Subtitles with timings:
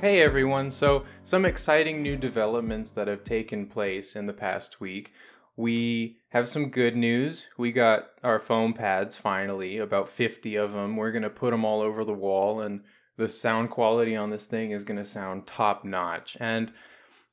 [0.00, 5.12] Hey everyone, so some exciting new developments that have taken place in the past week.
[5.58, 7.48] We have some good news.
[7.58, 10.96] We got our foam pads finally, about 50 of them.
[10.96, 12.80] We're going to put them all over the wall, and
[13.18, 16.34] the sound quality on this thing is going to sound top notch.
[16.40, 16.72] And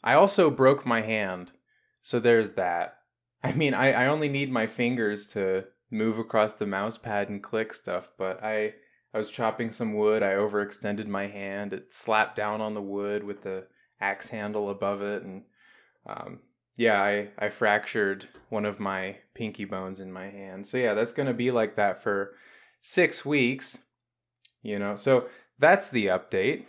[0.04, 1.52] I also broke my hand,
[2.02, 2.98] so there's that.
[3.45, 7.41] I mean, I, I only need my fingers to move across the mouse pad and
[7.41, 8.73] click stuff, but I
[9.13, 10.21] I was chopping some wood.
[10.21, 11.73] I overextended my hand.
[11.73, 13.66] It slapped down on the wood with the
[13.99, 15.43] axe handle above it, and
[16.05, 16.39] um,
[16.75, 20.67] yeah, I I fractured one of my pinky bones in my hand.
[20.67, 22.35] So yeah, that's gonna be like that for
[22.81, 23.77] six weeks.
[24.61, 25.27] You know, so
[25.59, 26.66] that's the update.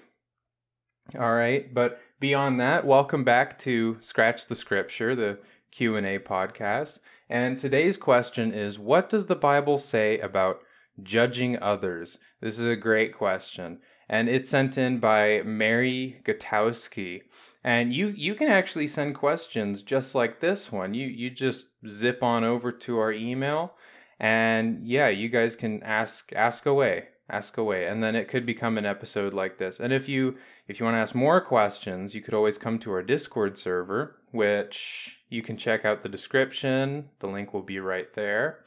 [1.19, 5.39] All right, but beyond that, welcome back to Scratch the Scripture, the
[5.71, 6.99] Q and A podcast.
[7.29, 10.61] And today's question is, what does the Bible say about
[11.03, 12.19] judging others?
[12.41, 13.79] This is a great question.
[14.09, 17.23] And it's sent in by Mary Gutowski.
[17.65, 20.95] And you you can actually send questions just like this one.
[20.95, 23.75] You you just zip on over to our email
[24.21, 27.09] and yeah, you guys can ask ask away.
[27.31, 27.87] Ask away.
[27.87, 29.81] And then it could become an episode like this.
[29.81, 32.93] And if you if you want to ask more questions, you could always come to
[32.93, 37.11] our Discord server, which you can check out the description.
[37.21, 38.65] The link will be right there.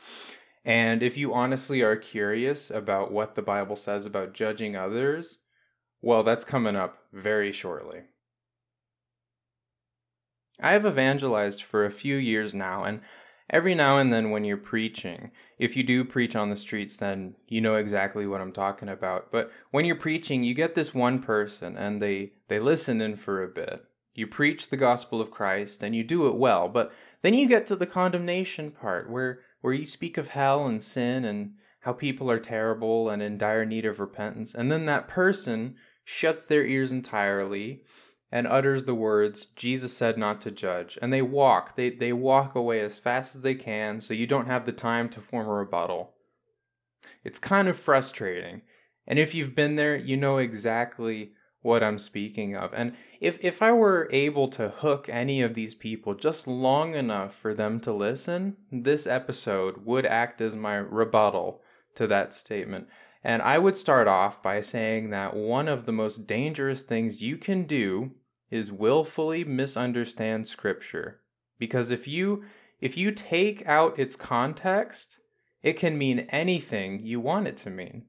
[0.64, 5.40] And if you honestly are curious about what the Bible says about judging others,
[6.02, 8.02] well, that's coming up very shortly.
[10.60, 13.02] I have evangelized for a few years now, and
[13.50, 17.36] every now and then when you're preaching, if you do preach on the streets, then
[17.48, 19.32] you know exactly what I'm talking about.
[19.32, 23.44] But when you're preaching, you get this one person and they, they listen in for
[23.44, 23.84] a bit.
[24.14, 27.68] You preach the gospel of Christ and you do it well, but then you get
[27.68, 32.30] to the condemnation part where where you speak of hell and sin and how people
[32.30, 36.92] are terrible and in dire need of repentance, and then that person shuts their ears
[36.92, 37.84] entirely
[38.32, 40.98] and utters the words, Jesus said not to judge.
[41.02, 44.48] And they walk, they, they walk away as fast as they can so you don't
[44.48, 46.14] have the time to form a rebuttal.
[47.24, 48.62] It's kind of frustrating.
[49.06, 52.74] And if you've been there, you know exactly what I'm speaking of.
[52.74, 57.36] And if if I were able to hook any of these people just long enough
[57.36, 61.62] for them to listen, this episode would act as my rebuttal
[61.96, 62.88] to that statement.
[63.24, 67.38] And I would start off by saying that one of the most dangerous things you
[67.38, 68.12] can do
[68.50, 71.22] is willfully misunderstand scripture.
[71.60, 72.44] Because if you
[72.80, 75.20] if you take out its context,
[75.62, 78.06] it can mean anything you want it to mean.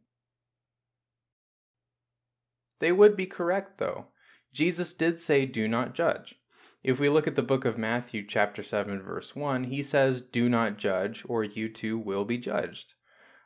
[2.82, 4.06] They would be correct, though.
[4.52, 6.34] Jesus did say, Do not judge.
[6.82, 10.48] If we look at the book of Matthew, chapter 7, verse 1, he says, Do
[10.48, 12.94] not judge, or you too will be judged.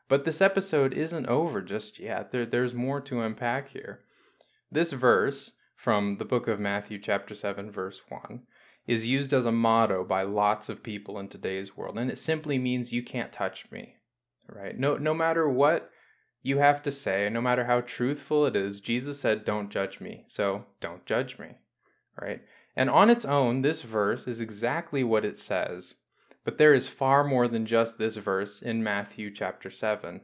[0.09, 2.33] But this episode isn't over just yet.
[2.33, 4.01] There, there's more to unpack here.
[4.73, 8.41] This verse from the book of Matthew, chapter 7, verse 1,
[8.87, 12.57] is used as a motto by lots of people in today's world, and it simply
[12.57, 13.97] means you can't touch me.
[14.49, 14.79] Right?
[14.79, 15.91] No, no matter what
[16.47, 20.27] you have to say, no matter how truthful it is, Jesus said, Don't judge me.
[20.29, 21.57] So don't judge me.
[22.23, 22.41] Right?
[22.77, 25.97] And on its own, this verse is exactly what it says.
[26.45, 30.21] But there is far more than just this verse in Matthew chapter 7.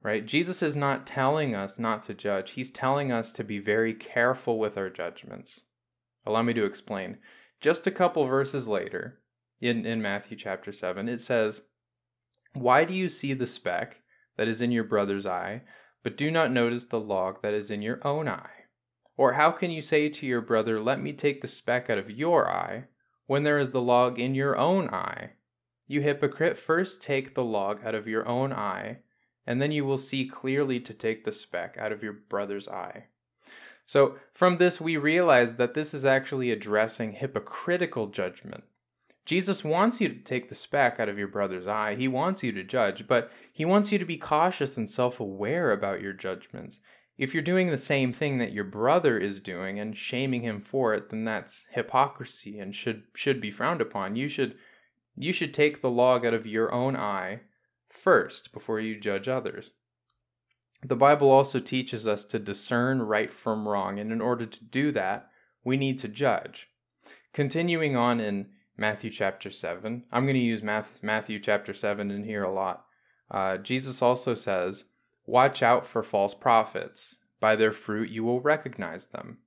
[0.00, 0.24] Right?
[0.24, 4.60] Jesus is not telling us not to judge, he's telling us to be very careful
[4.60, 5.58] with our judgments.
[6.24, 7.18] Allow me to explain.
[7.60, 9.18] Just a couple verses later,
[9.60, 11.62] in, in Matthew chapter 7, it says,
[12.52, 13.96] Why do you see the speck
[14.38, 15.60] that is in your brother's eye,
[16.02, 18.64] but do not notice the log that is in your own eye?
[19.18, 22.10] Or how can you say to your brother, Let me take the speck out of
[22.10, 22.84] your eye,
[23.26, 25.32] when there is the log in your own eye?
[25.86, 28.98] You hypocrite, first take the log out of your own eye,
[29.46, 33.06] and then you will see clearly to take the speck out of your brother's eye.
[33.86, 38.64] So, from this, we realize that this is actually addressing hypocritical judgment.
[39.28, 41.94] Jesus wants you to take the speck out of your brother's eye.
[41.96, 45.70] He wants you to judge, but he wants you to be cautious and self aware
[45.70, 46.80] about your judgments.
[47.18, 50.94] If you're doing the same thing that your brother is doing and shaming him for
[50.94, 54.16] it, then that's hypocrisy and should should be frowned upon.
[54.16, 54.56] You should
[55.14, 57.40] you should take the log out of your own eye
[57.90, 59.72] first before you judge others.
[60.82, 64.90] The Bible also teaches us to discern right from wrong, and in order to do
[64.92, 65.28] that,
[65.64, 66.70] we need to judge.
[67.34, 68.46] Continuing on in
[68.80, 70.04] Matthew chapter 7.
[70.12, 72.84] I'm going to use Matthew chapter 7 in here a lot.
[73.28, 74.84] Uh, Jesus also says,
[75.26, 77.16] Watch out for false prophets.
[77.40, 79.38] By their fruit you will recognize them.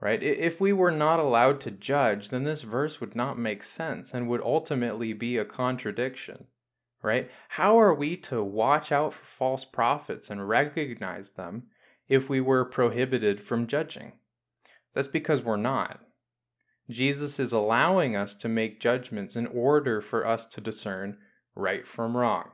[0.00, 0.22] Right?
[0.22, 4.26] If we were not allowed to judge, then this verse would not make sense and
[4.28, 6.46] would ultimately be a contradiction.
[7.02, 7.30] Right?
[7.50, 11.64] How are we to watch out for false prophets and recognize them
[12.08, 14.12] if we were prohibited from judging?
[14.94, 16.00] That's because we're not.
[16.90, 21.18] Jesus is allowing us to make judgments in order for us to discern
[21.54, 22.50] right from wrong.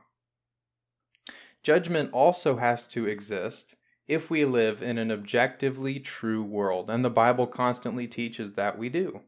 [1.63, 3.75] Judgment also has to exist
[4.07, 8.89] if we live in an objectively true world, and the Bible constantly teaches that we
[8.89, 9.21] do.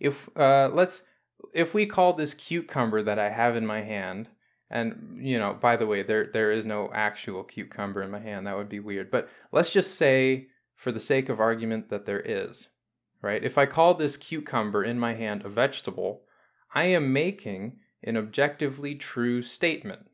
[0.00, 1.02] If uh, let's
[1.54, 4.28] if we call this cucumber that I have in my hand,
[4.68, 8.46] and you know, by the way, there there is no actual cucumber in my hand.
[8.46, 9.10] That would be weird.
[9.10, 12.68] But let's just say, for the sake of argument, that there is.
[13.22, 13.44] Right?
[13.44, 16.22] If I call this cucumber in my hand a vegetable,
[16.74, 20.06] I am making an objectively true statement.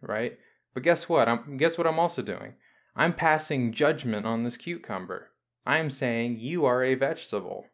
[0.00, 0.38] Right?
[0.74, 1.28] But guess what?
[1.28, 2.54] I'm guess what I'm also doing?
[2.94, 5.30] I'm passing judgment on this cucumber.
[5.66, 7.66] I'm saying you are a vegetable.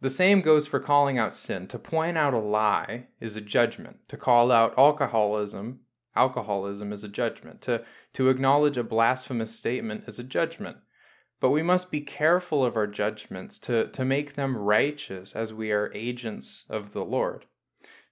[0.00, 1.68] The same goes for calling out sin.
[1.68, 3.98] To point out a lie is a judgment.
[4.08, 5.80] To call out alcoholism,
[6.16, 7.62] alcoholism is a judgment.
[7.62, 10.78] To, to acknowledge a blasphemous statement is a judgment.
[11.42, 15.72] But we must be careful of our judgments to, to make them righteous as we
[15.72, 17.46] are agents of the Lord.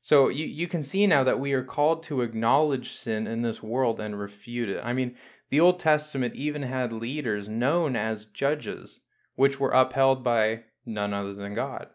[0.02, 3.62] So you, you can see now that we are called to acknowledge sin in this
[3.62, 4.80] world and refute it.
[4.82, 5.14] I mean,
[5.48, 8.98] the Old Testament even had leaders known as judges,
[9.36, 11.86] which were upheld by none other than God.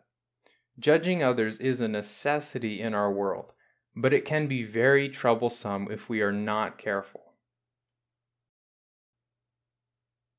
[0.80, 3.52] Judging others is a necessity in our world,
[3.94, 7.25] but it can be very troublesome if we are not careful.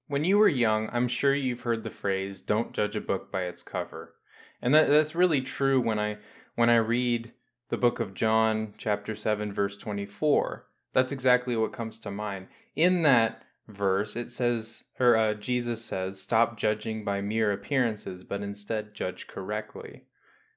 [0.08, 3.42] When you were young, I'm sure you've heard the phrase, don't judge a book by
[3.42, 4.14] its cover.
[4.62, 6.18] And that, that's really true when I
[6.54, 7.32] when I read
[7.68, 10.66] the book of John, chapter 7, verse 24.
[10.94, 16.20] That's exactly what comes to mind in that verse, it says, or uh, Jesus says,
[16.20, 20.04] stop judging by mere appearances, but instead judge correctly,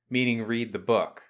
[0.09, 1.23] meaning read the book,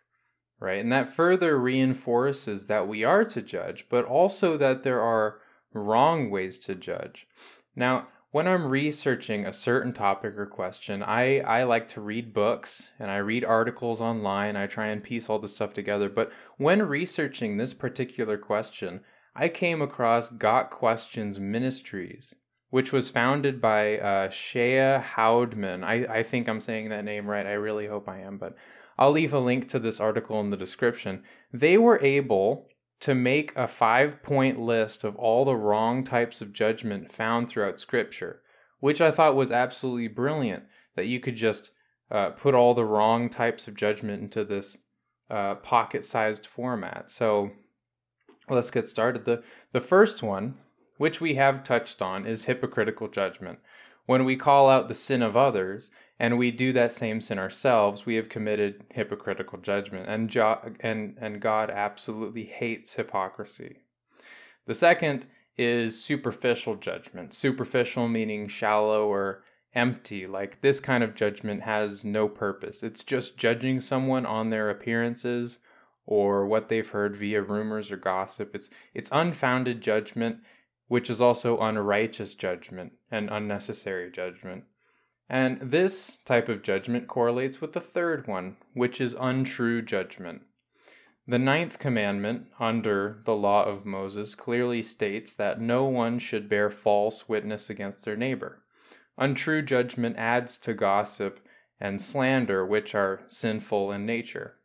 [0.59, 0.81] right?
[0.81, 5.39] And that further reinforces that we are to judge, but also that there are
[5.73, 7.27] wrong ways to judge.
[7.75, 12.83] Now, when I'm researching a certain topic or question, I, I like to read books
[12.99, 14.55] and I read articles online.
[14.55, 16.09] I try and piece all this stuff together.
[16.09, 19.01] But when researching this particular question,
[19.35, 22.35] I came across Got Questions Ministries,
[22.69, 25.83] which was founded by uh, Shea Houdmann.
[25.83, 27.47] I, I think I'm saying that name right.
[27.47, 28.55] I really hope I am, but
[28.99, 31.23] I'll leave a link to this article in the description.
[31.51, 32.68] They were able
[33.01, 37.79] to make a five point list of all the wrong types of judgment found throughout
[37.79, 38.41] Scripture,
[38.79, 40.63] which I thought was absolutely brilliant
[40.95, 41.71] that you could just
[42.11, 44.77] uh, put all the wrong types of judgment into this
[45.29, 47.09] uh, pocket sized format.
[47.09, 47.51] So
[48.49, 49.25] let's get started.
[49.25, 50.55] The, the first one,
[50.97, 53.59] which we have touched on, is hypocritical judgment.
[54.05, 58.05] When we call out the sin of others and we do that same sin ourselves,
[58.05, 63.77] we have committed hypocritical judgment, and, jo- and, and God absolutely hates hypocrisy.
[64.67, 65.25] The second
[65.57, 67.33] is superficial judgment.
[67.33, 69.43] Superficial meaning shallow or
[69.73, 72.83] empty, like this kind of judgment has no purpose.
[72.83, 75.57] It's just judging someone on their appearances
[76.05, 78.55] or what they've heard via rumors or gossip.
[78.55, 80.37] It's it's unfounded judgment,
[80.87, 84.63] which is also unrighteous judgment and unnecessary judgment.
[85.29, 90.41] And this type of judgment correlates with the third one, which is untrue judgment.
[91.27, 96.71] The ninth commandment under the law of Moses clearly states that no one should bear
[96.71, 98.63] false witness against their neighbor.
[99.19, 101.39] Untrue judgment adds to gossip
[101.79, 104.55] and slander, which are sinful in nature.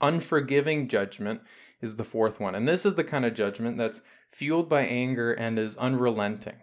[0.00, 1.40] Unforgiving judgment
[1.80, 2.54] is the fourth one.
[2.54, 6.60] And this is the kind of judgment that's fueled by anger and is unrelenting.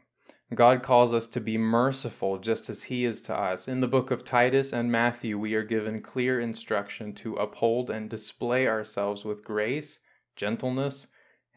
[0.53, 3.67] God calls us to be merciful just as He is to us.
[3.67, 8.09] In the book of Titus and Matthew, we are given clear instruction to uphold and
[8.09, 9.99] display ourselves with grace,
[10.35, 11.07] gentleness,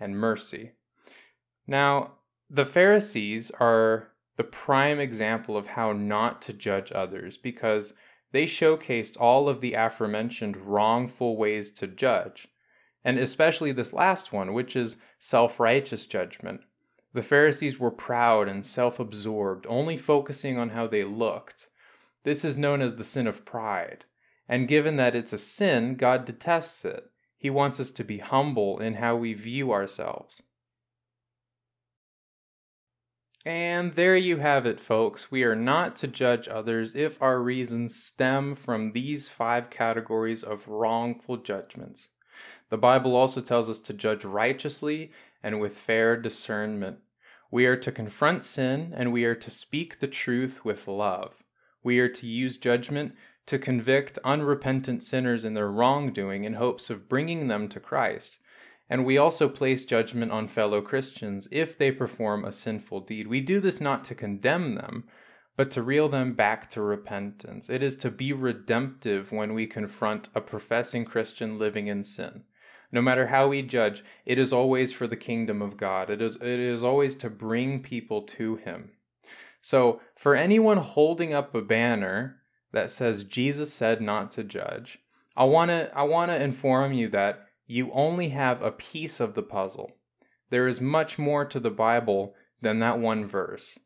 [0.00, 0.72] and mercy.
[1.66, 2.12] Now,
[2.48, 7.92] the Pharisees are the prime example of how not to judge others because
[8.32, 12.48] they showcased all of the aforementioned wrongful ways to judge,
[13.04, 16.62] and especially this last one, which is self righteous judgment.
[17.18, 21.66] The Pharisees were proud and self absorbed, only focusing on how they looked.
[22.22, 24.04] This is known as the sin of pride.
[24.48, 27.10] And given that it's a sin, God detests it.
[27.36, 30.44] He wants us to be humble in how we view ourselves.
[33.44, 35.28] And there you have it, folks.
[35.28, 40.68] We are not to judge others if our reasons stem from these five categories of
[40.68, 42.10] wrongful judgments.
[42.70, 45.10] The Bible also tells us to judge righteously
[45.42, 46.98] and with fair discernment.
[47.50, 51.42] We are to confront sin and we are to speak the truth with love.
[51.82, 53.14] We are to use judgment
[53.46, 58.38] to convict unrepentant sinners in their wrongdoing in hopes of bringing them to Christ
[58.90, 63.28] and we also place judgment on fellow Christians if they perform a sinful deed.
[63.28, 65.04] We do this not to condemn them,
[65.56, 67.68] but to reel them back to repentance.
[67.68, 72.44] It is to be redemptive when we confront a professing Christian living in sin.
[72.90, 76.08] No matter how we judge, it is always for the kingdom of God.
[76.10, 78.92] It is, it is always to bring people to Him.
[79.60, 82.40] So, for anyone holding up a banner
[82.72, 85.00] that says Jesus said not to judge,
[85.36, 89.34] I want to I want to inform you that you only have a piece of
[89.34, 89.92] the puzzle.
[90.50, 93.78] There is much more to the Bible than that one verse.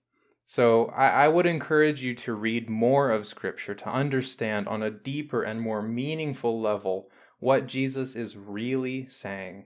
[0.47, 4.91] So I, I, would encourage you to read more of Scripture to understand on a
[4.91, 7.09] deeper and more meaningful level
[7.43, 9.65] what Jesus is really saying.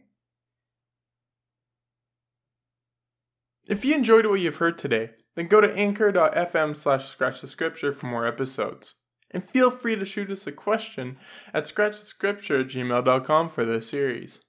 [3.68, 7.92] If you enjoyed what you've heard today, then go to anchor.fm slash scratch the scripture
[7.92, 8.94] for more episodes.
[9.30, 11.18] And feel free to shoot us a question
[11.52, 14.40] at scratchthescripture at gmail.com for this series.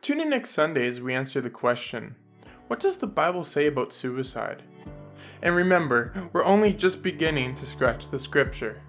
[0.00, 2.14] Tune in next Sunday as we answer the question
[2.68, 4.62] What does the Bible say about suicide?
[5.42, 8.80] And remember, we're only just beginning to scratch the scripture.